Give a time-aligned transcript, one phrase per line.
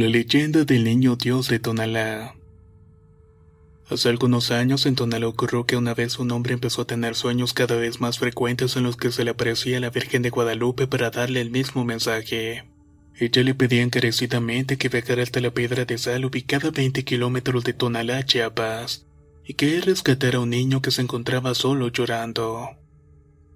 [0.00, 2.34] La leyenda del niño Dios de Tonalá.
[3.90, 7.52] Hace algunos años en Tonalá ocurrió que una vez un hombre empezó a tener sueños
[7.52, 10.86] cada vez más frecuentes en los que se le aparecía a la Virgen de Guadalupe
[10.86, 12.64] para darle el mismo mensaje.
[13.14, 17.62] Ella le pedía encarecidamente que viajara hasta la piedra de sal ubicada a 20 kilómetros
[17.64, 19.06] de Tonalá, Chiapas,
[19.44, 22.70] y que él rescatara a un niño que se encontraba solo llorando.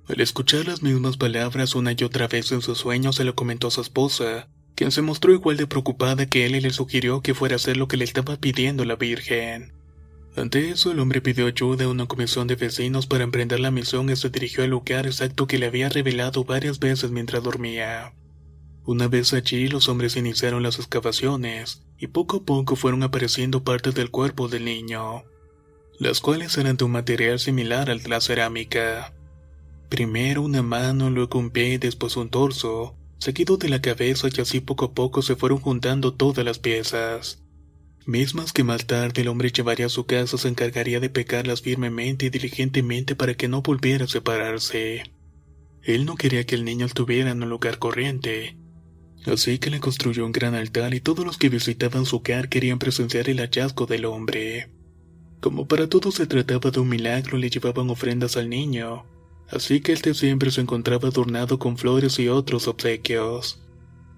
[0.09, 3.69] Al escuchar las mismas palabras una y otra vez en sus sueños se lo comentó
[3.69, 7.35] a su esposa, quien se mostró igual de preocupada que él y le sugirió que
[7.35, 9.73] fuera a hacer lo que le estaba pidiendo la Virgen.
[10.37, 14.11] Ante eso, el hombre pidió ayuda a una comisión de vecinos para emprender la misión
[14.11, 18.15] y se dirigió al lugar exacto que le había revelado varias veces mientras dormía.
[18.85, 23.95] Una vez allí, los hombres iniciaron las excavaciones, y poco a poco fueron apareciendo partes
[23.95, 25.25] del cuerpo del niño,
[25.99, 29.15] las cuales eran de un material similar al de la cerámica.
[29.89, 34.39] Primero una mano, luego un pie y después un torso, seguido de la cabeza y
[34.39, 37.43] así poco a poco se fueron juntando todas las piezas.
[38.05, 42.27] Mismas que más tarde el hombre llevaría a su casa se encargaría de pecarlas firmemente
[42.27, 45.05] y diligentemente para que no volviera a separarse.
[45.83, 48.59] Él no quería que el niño estuviera en un lugar corriente,
[49.25, 52.79] así que le construyó un gran altar y todos los que visitaban su hogar querían
[52.79, 54.69] presenciar el hallazgo del hombre.
[55.41, 59.07] Como para todos se trataba de un milagro, le llevaban ofrendas al niño,
[59.49, 63.61] así que este siempre se encontraba adornado con flores y otros obsequios.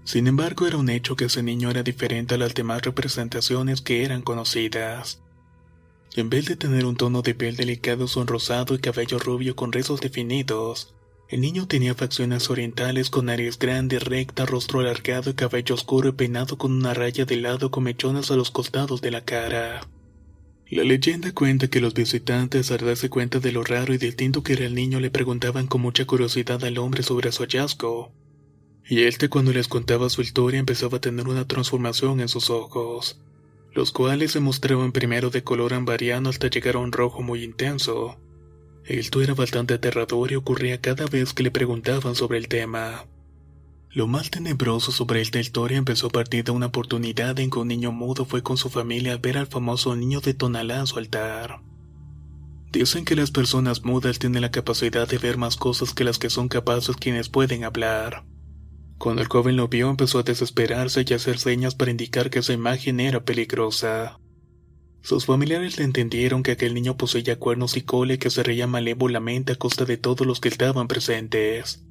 [0.05, 4.05] Sin embargo, era un hecho que ese niño era diferente a las demás representaciones que
[4.05, 5.21] eran conocidas.
[6.15, 10.01] En vez de tener un tono de piel delicado sonrosado y cabello rubio con rizos
[10.01, 10.95] definidos,
[11.29, 16.13] el niño tenía facciones orientales con nariz grande, recta, rostro alargado y cabello oscuro y
[16.13, 19.81] peinado con una raya de lado con mechones a los costados de la cara.
[20.69, 24.55] La leyenda cuenta que los visitantes, al darse cuenta de lo raro y distinto que
[24.55, 28.11] era el niño, le preguntaban con mucha curiosidad al hombre sobre su hallazgo.
[28.85, 33.21] Y este cuando les contaba su historia empezaba a tener una transformación en sus ojos,
[33.75, 38.19] los cuales se mostraban primero de color ambariano hasta llegar a un rojo muy intenso.
[38.85, 43.07] Esto era bastante aterrador y ocurría cada vez que le preguntaban sobre el tema.
[43.97, 47.69] Lo más tenebroso sobre esta historia empezó a partir de una oportunidad en que un
[47.69, 50.99] niño mudo fue con su familia a ver al famoso niño de Tonalá a su
[50.99, 51.63] altar.
[52.71, 56.29] Dicen que las personas mudas tienen la capacidad de ver más cosas que las que
[56.29, 58.27] son capaces quienes pueden hablar.
[58.99, 62.41] Cuando el joven lo vio empezó a desesperarse y a hacer señas para indicar que
[62.41, 64.21] esa imagen era peligrosa.
[65.01, 68.67] Sus familiares le entendieron que aquel niño poseía cuernos y cola y que se reía
[68.67, 71.86] malévolamente a costa de todos los que estaban presentes.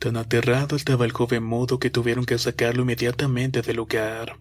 [0.00, 4.38] Tan aterrado estaba el joven mudo que tuvieron que sacarlo inmediatamente del lugar.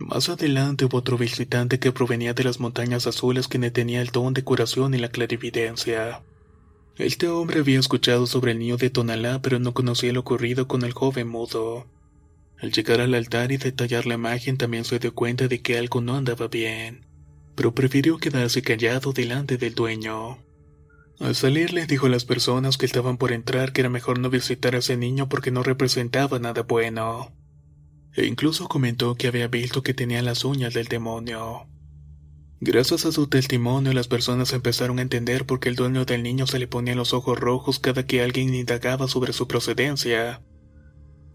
[0.00, 4.34] Más adelante hubo otro visitante que provenía de las montañas azules que tenía el don
[4.34, 6.22] de curación y la clarividencia.
[6.96, 10.82] Este hombre había escuchado sobre el niño de Tonalá, pero no conocía lo ocurrido con
[10.82, 11.86] el joven mudo.
[12.58, 16.00] Al llegar al altar y detallar la imagen también se dio cuenta de que algo
[16.00, 17.06] no andaba bien,
[17.54, 20.49] pero prefirió quedarse callado delante del dueño.
[21.20, 24.30] Al salir les dijo a las personas que estaban por entrar que era mejor no
[24.30, 27.36] visitar a ese niño porque no representaba nada bueno.
[28.14, 31.66] E incluso comentó que había visto que tenía las uñas del demonio.
[32.62, 36.46] Gracias a su testimonio las personas empezaron a entender por qué el dueño del niño
[36.46, 40.42] se le ponía los ojos rojos cada que alguien indagaba sobre su procedencia.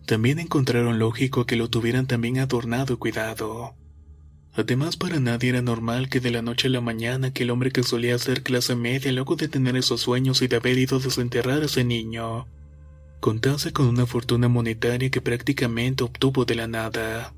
[0.07, 3.75] También encontraron lógico que lo tuvieran también adornado y cuidado.
[4.57, 7.71] Además, para nadie era normal que de la noche a la mañana que el hombre
[7.71, 11.01] que solía ser clase media luego de tener esos sueños y de haber ido a
[11.01, 12.47] desenterrar a ese niño,
[13.19, 17.33] contase con una fortuna monetaria que prácticamente obtuvo de la nada.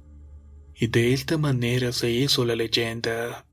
[0.76, 3.48] Y de esta manera se hizo la leyenda.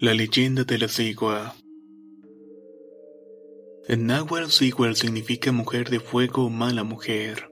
[0.00, 1.54] La leyenda de la cigua.
[3.86, 7.50] En náhuatl, Sigüel significa mujer de fuego o mala mujer.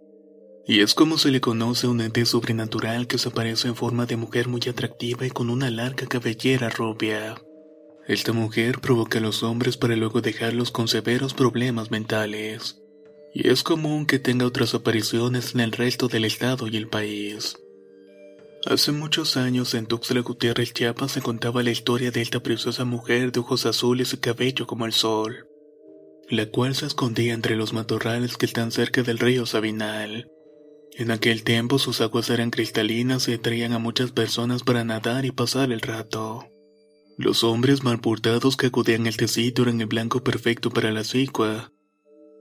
[0.66, 4.06] Y es como se le conoce a un ente sobrenatural que se aparece en forma
[4.06, 7.34] de mujer muy atractiva y con una larga cabellera rubia.
[8.08, 12.80] Esta mujer provoca a los hombres para luego dejarlos con severos problemas mentales.
[13.34, 17.58] Y es común que tenga otras apariciones en el resto del estado y el país.
[18.64, 23.32] Hace muchos años en Tuxtla Gutiérrez, Chiapas, se contaba la historia de esta preciosa mujer
[23.32, 25.48] de ojos azules y cabello como el sol
[26.28, 30.30] la cual se escondía entre los matorrales que están cerca del río Sabinal.
[30.94, 35.30] En aquel tiempo sus aguas eran cristalinas y atraían a muchas personas para nadar y
[35.30, 36.46] pasar el rato.
[37.18, 41.72] Los hombres mal portados que acudían al tecito eran el blanco perfecto para la cicua,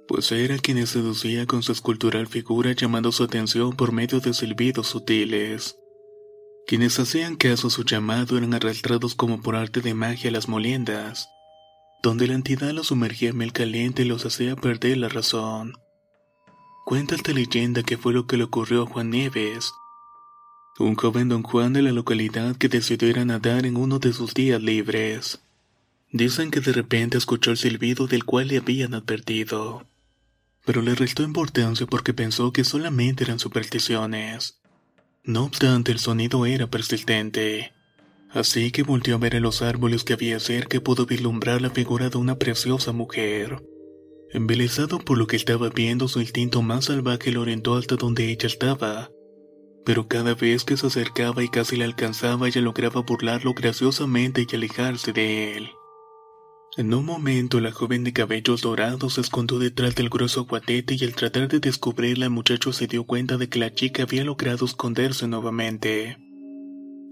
[0.07, 4.87] pues era quien seducía con su escultural figura llamando su atención por medio de silbidos
[4.87, 5.77] sutiles.
[6.67, 10.47] Quienes hacían caso a su llamado eran arrastrados como por arte de magia a las
[10.47, 11.29] moliendas,
[12.01, 15.77] donde la entidad los sumergía en mel caliente y los hacía perder la razón.
[16.86, 19.71] Cuenta esta leyenda que fue lo que le ocurrió a Juan Nieves,
[20.80, 24.13] un joven don Juan de la localidad que decidió ir a nadar en uno de
[24.13, 25.39] sus días libres.
[26.12, 29.86] Dicen que de repente escuchó el silbido del cual le habían advertido,
[30.65, 34.59] pero le restó importancia porque pensó que solamente eran supersticiones.
[35.24, 37.74] No obstante, el sonido era persistente
[38.33, 41.69] Así que volvió a ver en los árboles que había cerca y pudo vislumbrar la
[41.69, 43.61] figura de una preciosa mujer.
[44.31, 48.47] Embelesado por lo que estaba viendo, su instinto más salvaje lo orientó hasta donde ella
[48.47, 49.09] estaba.
[49.85, 54.55] Pero cada vez que se acercaba y casi la alcanzaba, ella lograba burlarlo graciosamente y
[54.55, 55.71] alejarse de él.
[56.77, 61.03] En un momento, la joven de cabellos dorados se escondió detrás del grueso guatete y
[61.03, 64.65] al tratar de descubrirla, el muchacho se dio cuenta de que la chica había logrado
[64.65, 66.30] esconderse nuevamente.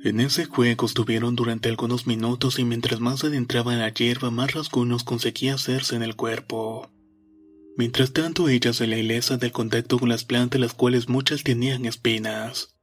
[0.02, 4.54] En ese juego estuvieron durante algunos minutos y mientras más adentraba en la hierba más
[4.54, 6.90] rasguños conseguía hacerse en el cuerpo.
[7.76, 11.86] Mientras tanto ella se la ilesa del contacto con las plantas las cuales muchas tenían
[11.86, 12.78] espinas.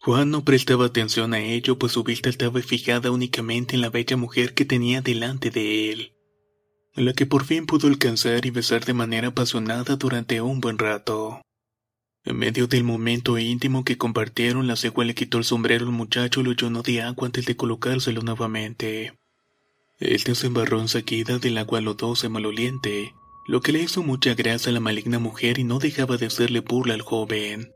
[0.00, 4.16] Juan no prestaba atención a ello pues su vista estaba fijada únicamente en la bella
[4.16, 6.12] mujer que tenía delante de él,
[6.96, 11.40] la que por fin pudo alcanzar y besar de manera apasionada durante un buen rato.
[12.24, 16.40] En medio del momento íntimo que compartieron, la cegua le quitó el sombrero al muchacho
[16.40, 19.18] y lo llenó de agua antes de colocárselo nuevamente.
[19.98, 23.14] Este se embarró enseguida del agua lodosa y maloliente,
[23.46, 26.60] lo que le hizo mucha gracia a la maligna mujer y no dejaba de hacerle
[26.60, 27.72] burla al joven.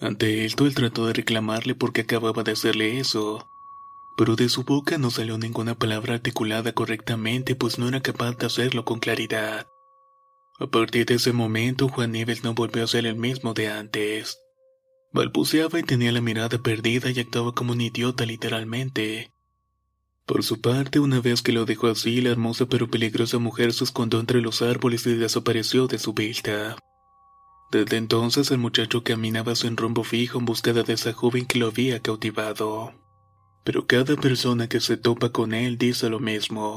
[0.00, 3.46] Ante esto, él trató de reclamarle porque acababa de hacerle eso,
[4.16, 8.46] pero de su boca no salió ninguna palabra articulada correctamente, pues no era capaz de
[8.46, 9.66] hacerlo con claridad.
[10.60, 14.38] A partir de ese momento, Juan Nieves no volvió a ser el mismo de antes.
[15.12, 19.32] Balbuceaba y tenía la mirada perdida y actuaba como un idiota literalmente.
[20.26, 23.84] Por su parte, una vez que lo dejó así, la hermosa pero peligrosa mujer se
[23.84, 26.76] escondió entre los árboles y desapareció de su vista.
[27.70, 31.66] Desde entonces el muchacho caminaba sin rumbo fijo en búsqueda de esa joven que lo
[31.66, 32.94] había cautivado.
[33.64, 36.76] Pero cada persona que se topa con él dice lo mismo.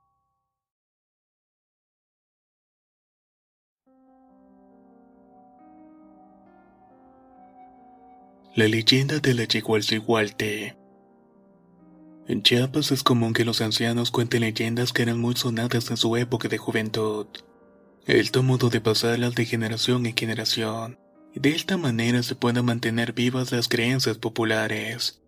[8.53, 10.75] La leyenda de la Yegualcigualte.
[12.27, 16.17] En Chiapas es común que los ancianos cuenten leyendas que eran muy sonadas en su
[16.17, 17.27] época de juventud.
[18.05, 20.99] El modo de pasarlas de generación en generación,
[21.33, 25.21] y de esta manera se puedan mantener vivas las creencias populares.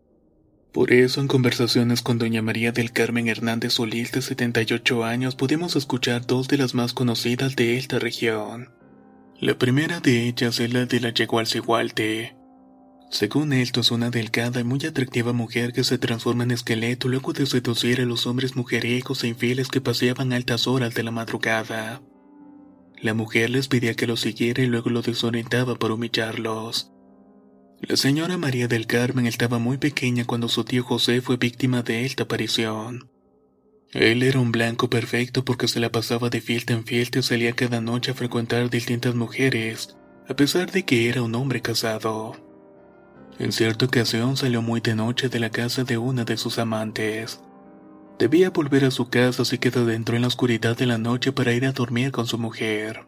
[0.73, 5.77] Por eso en conversaciones con doña María del Carmen Hernández Solís de 78 años pudimos
[5.77, 8.73] escuchar dos de las más conocidas de esta región.
[9.39, 12.42] La primera de ellas es la de la Yegualcigualte,
[13.13, 17.31] según esto, es una delgada y muy atractiva mujer que se transforma en esqueleto luego
[17.31, 22.01] de seducir a los hombres mujeriegos e infieles que paseaban altas horas de la madrugada.
[22.99, 26.91] La mujer les pedía que lo siguiera y luego lo desorientaba por humillarlos.
[27.81, 32.05] La señora María del Carmen estaba muy pequeña cuando su tío José fue víctima de
[32.05, 33.11] esta aparición.
[33.91, 37.53] Él era un blanco perfecto porque se la pasaba de fiesta en fiesta y salía
[37.53, 39.95] cada noche a frecuentar distintas mujeres,
[40.27, 42.42] a pesar de que era un hombre casado.
[43.39, 47.41] En cierta ocasión salió muy de noche de la casa de una de sus amantes.
[48.19, 51.53] Debía volver a su casa así que adentro en la oscuridad de la noche para
[51.53, 53.07] ir a dormir con su mujer.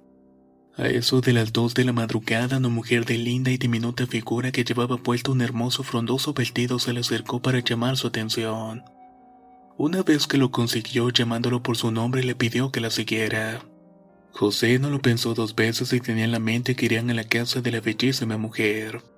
[0.77, 4.51] A eso de las dos de la madrugada, una mujer de linda y diminuta figura
[4.51, 8.83] que llevaba puesto un hermoso frondoso vestido se le acercó para llamar su atención.
[9.77, 13.61] Una vez que lo consiguió llamándolo por su nombre le pidió que la siguiera.
[14.31, 17.25] José no lo pensó dos veces y tenía en la mente que irían a la
[17.25, 19.14] casa de la bellísima mujer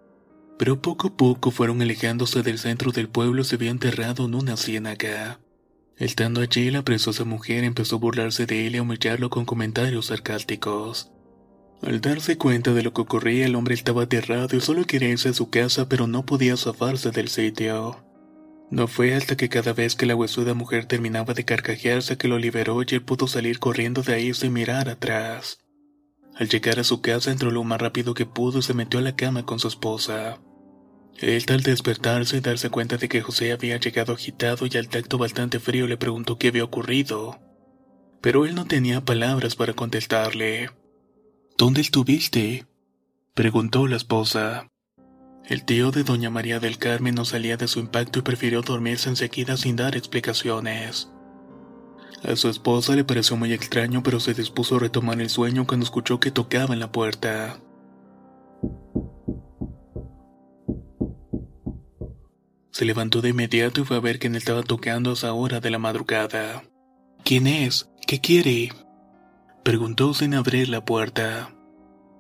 [0.58, 4.36] pero poco a poco fueron alejándose del centro del pueblo y se había enterrado en
[4.36, 5.40] una ciénaga.
[5.98, 10.08] Estando allí, la preciosa mujer empezó a burlarse de él y a humillarlo con comentarios
[10.08, 11.12] sarcásticos.
[11.82, 15.30] Al darse cuenta de lo que ocurría, el hombre estaba aterrado y solo quería irse
[15.30, 18.04] a su casa, pero no podía zafarse del sitio.
[18.70, 22.38] No fue hasta que cada vez que la huesuda mujer terminaba de carcajearse que lo
[22.38, 25.60] liberó y él pudo salir corriendo de ahí sin mirar atrás.
[26.36, 29.04] Al llegar a su casa entró lo más rápido que pudo y se metió a
[29.04, 30.40] la cama con su esposa.
[31.20, 35.18] Él al despertarse y darse cuenta de que José había llegado agitado y al tacto
[35.18, 37.40] bastante frío le preguntó qué había ocurrido.
[38.22, 40.70] Pero él no tenía palabras para contestarle.
[41.58, 42.68] ¿Dónde estuviste?
[43.34, 44.68] preguntó la esposa.
[45.48, 49.10] El tío de doña María del Carmen no salía de su impacto y prefirió dormirse
[49.10, 51.10] enseguida sin dar explicaciones.
[52.24, 55.86] A su esposa le pareció muy extraño, pero se dispuso a retomar el sueño cuando
[55.86, 57.60] escuchó que tocaba en la puerta.
[62.78, 65.72] Se levantó de inmediato y fue a ver quién estaba tocando a esa hora de
[65.72, 66.64] la madrugada.
[67.24, 67.90] ¿Quién es?
[68.06, 68.72] ¿Qué quiere?
[69.64, 71.56] Preguntó sin abrir la puerta.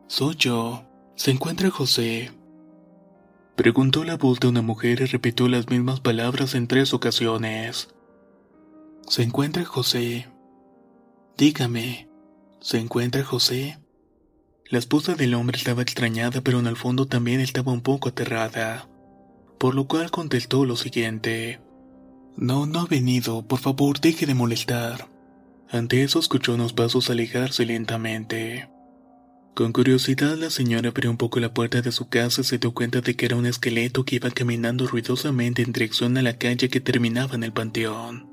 [0.07, 0.83] Soy yo.
[1.15, 2.31] ¿Se encuentra José?
[3.55, 7.89] Preguntó la voz de una mujer y repitió las mismas palabras en tres ocasiones.
[9.07, 10.27] ¿Se encuentra José?
[11.37, 12.09] Dígame,
[12.61, 13.77] ¿se encuentra José?
[14.65, 18.89] La esposa del hombre estaba extrañada, pero en el fondo también estaba un poco aterrada
[19.57, 21.59] por lo cual contestó lo siguiente.
[22.35, 25.07] No, no ha venido, por favor, deje de molestar.
[25.69, 28.69] Ante eso escuchó unos pasos alejarse lentamente.
[29.57, 32.75] Con curiosidad la señora abrió un poco la puerta de su casa y se dio
[32.75, 36.69] cuenta de que era un esqueleto que iba caminando ruidosamente en dirección a la calle
[36.69, 38.29] que terminaba en el panteón.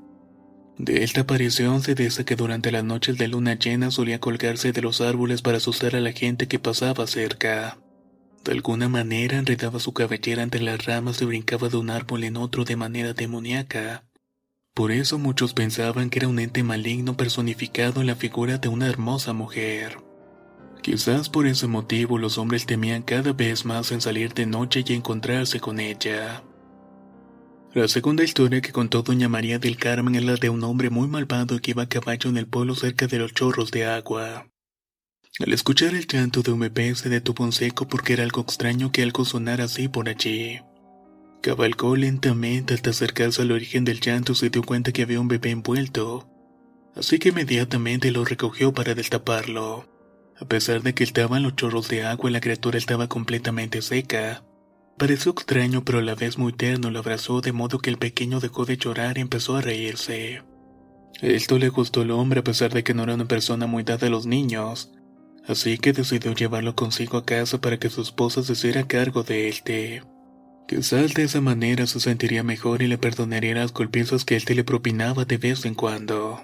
[0.77, 4.81] De esta aparición se dice que durante las noches de luna llena solía colgarse de
[4.81, 7.79] los árboles para asustar a la gente que pasaba cerca.
[8.45, 12.37] De alguna manera enredaba su cabellera entre las ramas y brincaba de un árbol en
[12.37, 14.03] otro de manera demoníaca.
[14.75, 18.87] Por eso muchos pensaban que era un ente maligno personificado en la figura de una
[18.87, 19.97] hermosa mujer.
[20.83, 24.93] Quizás por ese motivo los hombres temían cada vez más en salir de noche y
[24.93, 26.43] encontrarse con ella.
[27.73, 31.07] La segunda historia que contó doña María del Carmen es la de un hombre muy
[31.07, 34.45] malvado que iba a caballo en el pueblo cerca de los chorros de agua.
[35.37, 38.93] Al escuchar el llanto de un bebé se detuvo un seco porque era algo extraño
[38.93, 40.61] que algo sonara así por allí.
[41.41, 45.27] Cabalgó lentamente hasta acercarse al origen del llanto y se dio cuenta que había un
[45.27, 46.25] bebé envuelto.
[46.95, 49.89] Así que inmediatamente lo recogió para destaparlo.
[50.39, 54.41] A pesar de que estaban los chorros de agua, la criatura estaba completamente seca.
[54.97, 58.39] Pareció extraño, pero a la vez muy tierno lo abrazó de modo que el pequeño
[58.39, 60.43] dejó de llorar y empezó a reírse.
[61.21, 64.07] Esto le gustó al hombre a pesar de que no era una persona muy dada
[64.07, 64.94] a los niños,
[65.47, 69.49] así que decidió llevarlo consigo a casa para que su esposa se hiciera cargo de
[69.49, 70.03] él.
[70.67, 74.63] Quizás de esa manera se sentiría mejor y le perdonaría las golpizas que él le
[74.63, 76.41] propinaba de vez en cuando.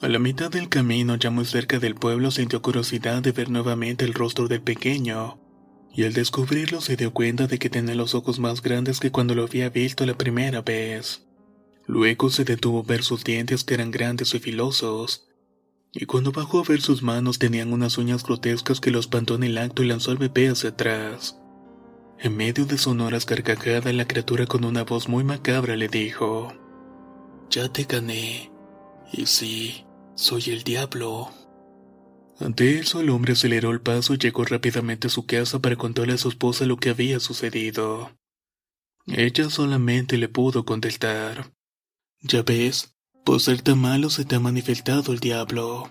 [0.00, 4.04] A la mitad del camino, ya muy cerca del pueblo, sintió curiosidad de ver nuevamente
[4.04, 5.40] el rostro del pequeño,
[5.92, 9.34] y al descubrirlo se dio cuenta de que tenía los ojos más grandes que cuando
[9.34, 11.26] lo había visto la primera vez.
[11.86, 15.27] Luego se detuvo a ver sus dientes que eran grandes y filosos,
[15.92, 19.44] y cuando bajó a ver sus manos tenían unas uñas grotescas que lo espantó en
[19.44, 21.38] el acto y lanzó al bebé hacia atrás.
[22.20, 26.52] En medio de sonoras carcajadas, la criatura con una voz muy macabra le dijo,
[27.48, 28.50] Ya te gané.
[29.12, 29.84] Y sí,
[30.16, 31.30] soy el diablo.
[32.40, 36.14] Ante eso el hombre aceleró el paso y llegó rápidamente a su casa para contarle
[36.14, 38.12] a su esposa lo que había sucedido.
[39.06, 41.52] Ella solamente le pudo contestar.
[42.20, 45.90] Ya ves, por ser tan malo se te ha manifestado el diablo.